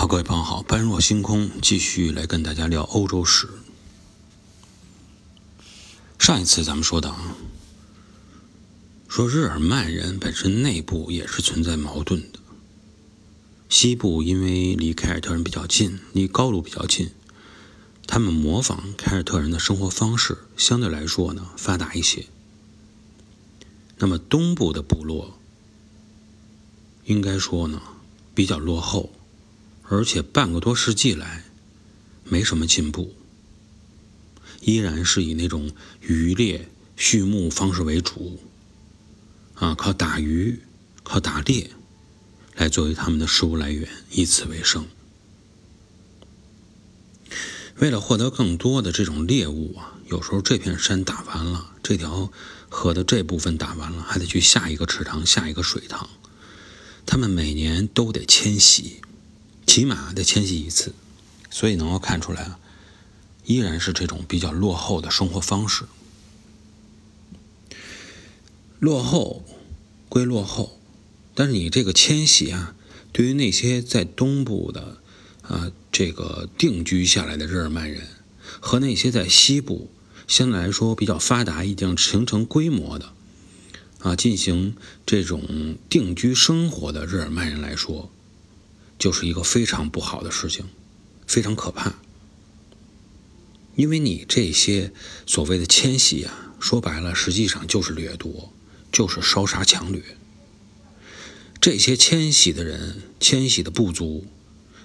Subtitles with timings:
[0.00, 3.48] 好，各位朋友好，般若星空继续来跟大家聊欧洲史。
[6.20, 7.34] 上一次咱们说到啊，
[9.08, 12.38] 说日耳曼人本身内部也是存在矛盾的。
[13.68, 17.10] 西部因为离凯尔特人比较近，离高卢比较近，
[18.06, 22.26] 他们模仿凯尔特人的生活方式，相对来说呢发达一些。
[23.96, 25.36] 那么东部的部落，
[27.04, 27.82] 应该说呢
[28.32, 29.10] 比较落后，
[29.88, 31.44] 而且半个多世纪来
[32.24, 33.14] 没什么进步，
[34.60, 35.70] 依然是以那种
[36.00, 38.40] 渔猎、畜牧方式为主，
[39.54, 40.60] 啊，靠打鱼、
[41.02, 41.70] 靠打猎。
[42.54, 44.84] 来作为他们的食物来源，以此为生。
[47.76, 52.32] 为了获得更多的这种猎物啊，有时候这片山打完了，这条
[52.68, 56.10] 河的这部分打完了，还得去下一个池塘、下一个水塘。
[57.06, 59.00] 他们每年都得迁徙，
[59.68, 60.94] 起码得迁徙一次，
[61.50, 62.58] 所以能够看出来啊，
[63.44, 65.84] 依然是这种比较落后的生活方式。
[68.80, 69.44] 落后
[70.08, 70.80] 归落后。
[71.34, 72.74] 但是你这个迁徙啊，
[73.12, 74.98] 对于那些在东部的
[75.42, 78.08] 啊这个定居下来的日耳曼人，
[78.60, 79.90] 和那些在西部
[80.26, 83.12] 相对来说比较发达、已经形成规模的
[84.00, 88.10] 啊进行这种定居生活的日耳曼人来说，
[88.98, 90.66] 就是一个非常不好的事情，
[91.26, 91.94] 非常可怕。
[93.76, 94.92] 因为你这些
[95.24, 98.52] 所谓的迁徙啊，说白了实际上就是掠夺，
[98.90, 100.02] 就是烧杀抢掠。
[101.60, 104.26] 这些迁徙的人，迁徙的部族，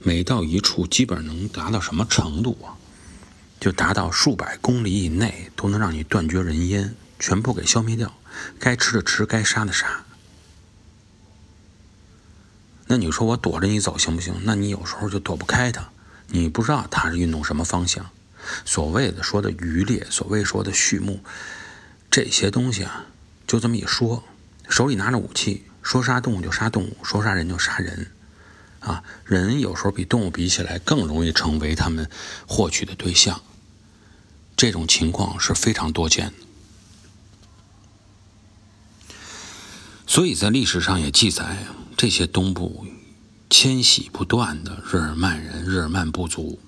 [0.00, 2.76] 每到一处，基本上能达到什么程度啊？
[3.60, 8.18] 就达到数百公里以内都能让你断绝人烟，全部给消灭掉，
[8.58, 10.06] 该吃的吃，该杀的杀。
[12.88, 14.34] 那你说我躲着你走行不行？
[14.42, 15.88] 那你有时候就躲不开他，
[16.26, 18.10] 你不知道他是运动什么方向。
[18.64, 21.20] 所谓的说的渔猎，所谓说的畜牧，
[22.10, 23.06] 这些东西啊，
[23.46, 24.24] 就这么一说，
[24.68, 25.64] 手里拿着武器。
[25.80, 28.10] 说杀动物就杀动物，说杀人就杀人，
[28.80, 32.10] 啊，人有时候比动物比起来更容易成为他们
[32.46, 33.40] 获取的对象。
[34.54, 36.32] 这种情况是非常多见的，
[40.06, 41.56] 所以在历史上也记载，
[41.98, 42.86] 这些东部
[43.50, 46.60] 迁徙不断的日耳曼人、日耳曼部族，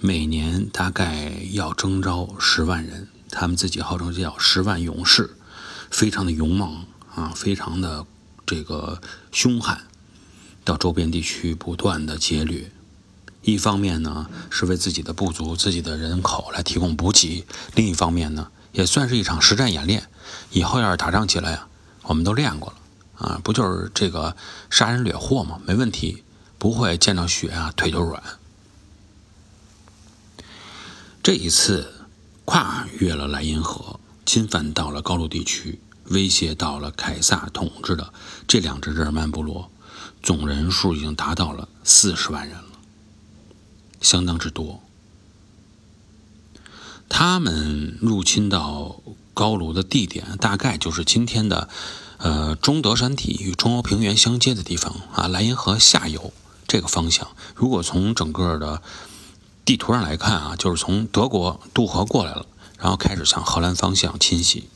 [0.00, 5.36] 每年大概要征召十万人，他们自己号称叫十万勇士，
[5.92, 8.04] 非常的勇猛啊，非常的。
[8.44, 9.00] 这个
[9.30, 9.82] 凶悍，
[10.64, 12.72] 到周边地区不断的劫掠，
[13.42, 20.08] 一方面呢是为自己的部族、自己的人口来提供补给，另一方面呢也算是一场实战演练。
[20.50, 21.68] 以后要是打仗起来呀，
[22.02, 22.78] 我们都练过了
[23.22, 24.36] 啊，不就是这个
[24.68, 25.60] 杀人掠货吗？
[25.64, 26.24] 没问题，
[26.58, 28.20] 不会见到血啊腿就软。
[31.22, 32.08] 这一次
[32.44, 35.80] 跨越了莱茵河，侵犯到了高卢地区。
[36.06, 38.12] 威胁到了凯撒统治的
[38.48, 39.70] 这两支日耳曼部落，
[40.20, 42.64] 总人数已经达到了四十万人了，
[44.00, 44.82] 相当之多。
[47.14, 48.96] 他们入侵到
[49.34, 51.68] 高卢的地点，大概就是今天的
[52.16, 56.32] 呃中德山体与中欧平原相接的地方啊，莱茵河下游
[56.66, 57.28] 这个方向。
[57.54, 58.82] 如果从整个的
[59.66, 62.46] 地图上来看啊，就是从德国渡河过来了，
[62.78, 64.70] 然后开始向荷兰方向侵袭。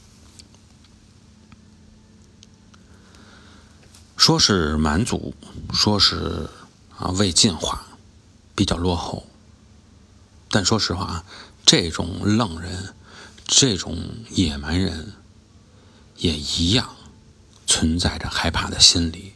[4.19, 5.35] 说是蛮族，
[5.73, 6.51] 说是
[6.99, 7.87] 啊未进化，
[8.55, 9.27] 比较落后。
[10.49, 11.25] 但说实话啊，
[11.67, 12.95] 这种愣人，
[13.47, 13.99] 这种
[14.31, 15.13] 野蛮人，
[16.17, 16.97] 也一样
[17.67, 19.35] 存在着害怕的心理，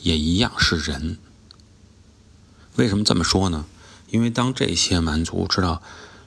[0.00, 1.16] 也一样是人。
[2.76, 3.64] 为什么这么说呢？
[4.10, 5.80] 因为当这些蛮族知道。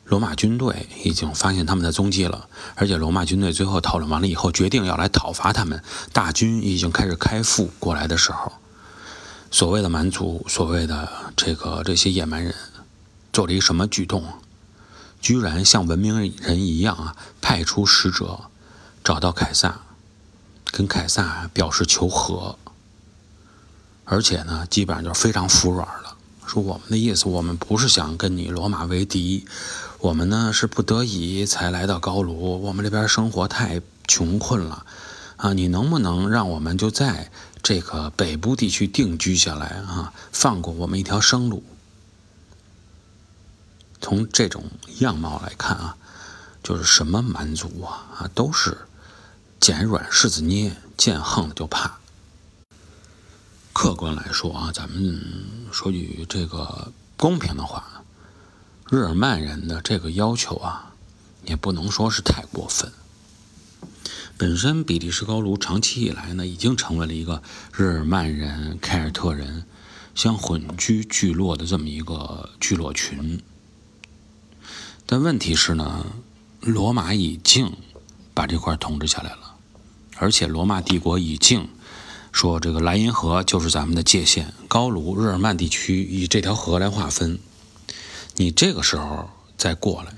[0.06, 5.84] 罗马军队已经发现他们的踪迹了，而且罗马军队最后讨论完了以后，决定要来讨伐他们。
[6.14, 8.54] 大军已经开始开赴过来的时候，
[9.50, 12.54] 所谓的蛮族，所谓的这个这些野蛮人，
[13.34, 14.24] 做了一什么举动？
[15.22, 18.42] 居然像文明人一样啊，派出使者
[19.04, 19.80] 找到凯撒，
[20.72, 22.58] 跟凯撒表示求和，
[24.04, 26.16] 而且呢，基本上就非常服软了，
[26.46, 29.46] 说我们的意思，我们不是想跟你罗马为敌。
[30.00, 34.86] 我们呢是不得已才来到高卢，我们这边生活太穷困了，
[35.38, 37.32] 啊，你能不能让我们就在
[37.64, 40.14] 这个北部地区定居下来啊？
[40.32, 41.64] 放过我们一条生路。
[44.06, 44.64] 从这种
[45.00, 45.98] 样貌来看啊，
[46.62, 48.78] 就是什么蛮族啊啊，都是
[49.60, 51.98] 捡软柿子捏，见横的就怕。
[53.74, 55.20] 客观来说啊，咱们
[55.72, 58.04] 说句这个公平的话，
[58.92, 60.94] 日耳曼人的这个要求啊，
[61.46, 62.92] 也不能说是太过分。
[64.38, 67.42] 本身比利时高卢长期以来呢，已经成为了一个
[67.74, 69.66] 日耳曼人、凯尔特人
[70.14, 73.42] 相混居聚落的这么一个聚落群。
[75.06, 76.06] 但问题是呢，
[76.62, 77.72] 罗马已经
[78.34, 79.56] 把这块统治下来了，
[80.18, 81.70] 而且罗马帝国已经
[82.32, 87.40] 说这个莱茵河就是咱们的界限，高卢、日耳曼地区以这条河来划分。
[88.36, 90.14] 你这个时候再过来，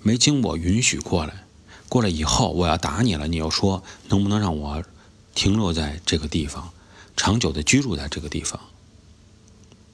[0.00, 1.44] 没经我允许过来。
[1.88, 4.82] 过来以后，我要打你了，你又说能不能让我
[5.34, 6.70] 停留在这个地方，
[7.16, 8.60] 长久的居住在这个地方？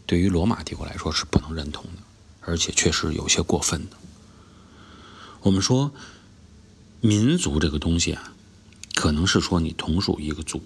[0.05, 2.02] 对于罗马帝国来说是不能认同的，
[2.43, 3.96] 而且确实有些过分的。
[5.44, 5.93] 我们说
[7.02, 8.32] 民族这个东西啊，
[8.94, 10.62] 可能是说你同属一个族，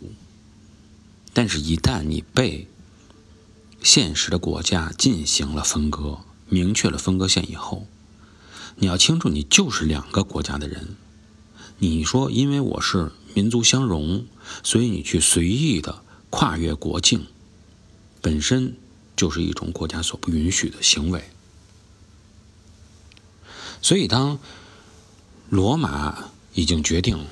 [1.32, 2.68] 但是一旦你被
[3.82, 7.88] 现实的国家进行了分割，明确了分割线以后，
[8.76, 10.94] 你要清楚，你就是两个国家的人。
[11.78, 14.26] 你说，因为我是民族相融，
[14.62, 17.26] 所以你去随意的跨越国境，
[18.22, 18.76] 本身
[19.16, 21.24] 就是一种国家所不允许的行为。
[23.82, 24.38] 所以，当
[25.50, 27.26] 罗马已经决定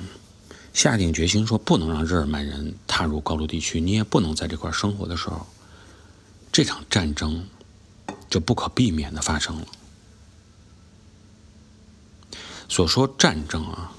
[0.73, 5.47] 下定决心说不能让日耳曼人踏入高卢地区，你也不能在这块生活的时候，
[6.51, 7.47] 这场战争
[8.29, 9.67] 就不可避免的发生了。
[12.69, 13.93] 所说战争啊。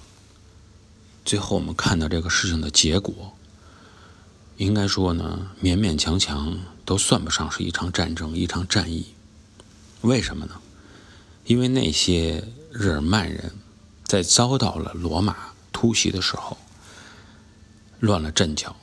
[1.23, 3.35] 最后我们看到这个事情的结果，
[4.55, 9.07] 应该说呢，勉勉强强都算不上是一场战争、一场战役。
[10.01, 10.61] 为什么呢？
[11.43, 13.51] 因为那些日耳曼人
[14.07, 15.35] 在遭到了罗马
[15.73, 16.57] 突袭的时候，
[17.99, 18.75] 乱了阵脚，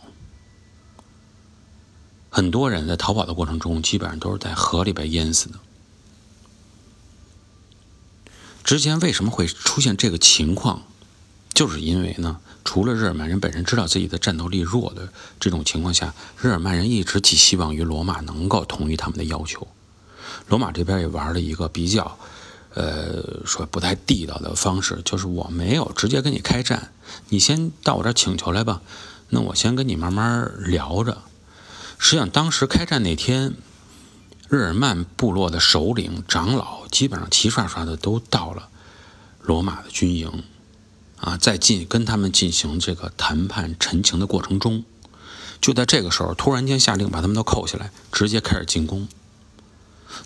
[2.29, 5.59] 很多人在逃跑的过程中，基本上都是在河里边淹死的。
[8.62, 10.82] 之前为什么会出现这个情况？
[11.55, 15.11] 就是因为呢，除了日耳曼人本身知道自己的战斗力弱的
[15.41, 19.67] 这种情况下，日耳曼人一直寄希望于罗马能够同意他们的要求。
[20.49, 22.19] 罗马这边也玩了一个比较，
[22.75, 26.93] 呃，说不太地道的方式，就是我没有直接跟你开战，
[27.29, 28.82] 你先到我这儿请求来吧，
[29.31, 31.23] 那我先跟你慢慢聊着。
[31.99, 33.55] 实际上，当时开战那天，
[34.49, 38.69] 日耳曼部落的首领、长老基本上齐刷刷的都到了
[39.41, 40.43] 罗马的军营。
[41.20, 44.85] 啊，在进跟他们进行这个谈判陈情的过程中，
[45.59, 49.09] 就在这个时候，突然间下令把他们都扣下来，直接开始进攻，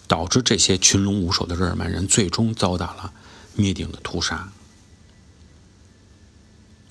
[0.07, 3.13] 导致这些群龙无首的日耳曼人最终遭到了
[3.55, 4.53] 灭顶的屠杀。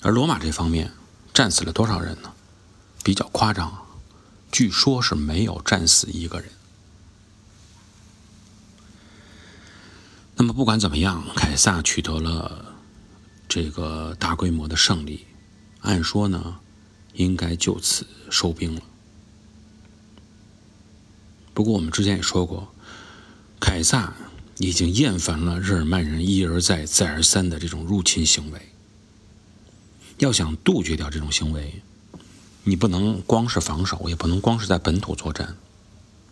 [0.00, 0.92] 而罗马这方面
[1.34, 2.32] 战死了多少人呢？
[3.02, 3.86] 比较夸张，
[4.52, 6.50] 据说是没有战死一个人。
[10.36, 12.76] 那么不管怎么样，凯撒取得了。
[13.48, 15.26] 这个大规模的胜利，
[15.80, 16.60] 按说呢，
[17.14, 18.82] 应该就此收兵了。
[21.54, 22.72] 不过我们之前也说过，
[23.60, 24.14] 凯撒
[24.58, 28.60] 已经厌烦了日耳曼人一而再、再而三的这种入侵行为。
[30.18, 31.82] 要想杜绝掉这种行为，
[32.64, 35.56] 你不能光是防守，也不能光是在本土作战，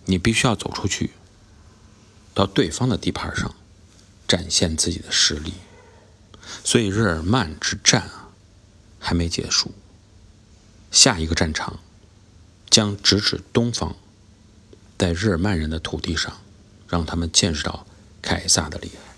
[0.06, 1.10] 你必须要走出去，
[2.34, 3.54] 到对方的地盘上，
[4.26, 5.52] 展现自己的实力。
[6.64, 8.30] 所以日耳曼之战啊，
[8.98, 9.72] 还没结束。
[10.90, 11.78] 下一个战场
[12.68, 13.94] 将直指东方，
[14.98, 16.36] 在日耳曼人的土地上，
[16.88, 17.86] 让他们见识到
[18.20, 19.14] 凯撒的厉害。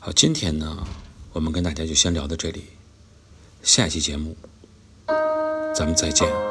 [0.00, 0.86] 好，今天呢，
[1.32, 2.64] 我们跟大家就先聊到这里，
[3.62, 4.36] 下期节目
[5.74, 6.47] 咱们再见。